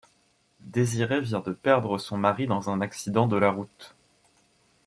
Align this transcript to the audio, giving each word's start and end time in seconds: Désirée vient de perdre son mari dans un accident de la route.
Désirée 0.65 1.21
vient 1.21 1.41
de 1.45 1.51
perdre 1.53 1.99
son 1.99 2.17
mari 2.17 2.47
dans 2.47 2.71
un 2.71 2.81
accident 2.81 3.27
de 3.27 3.37
la 3.37 3.51
route. 3.51 3.93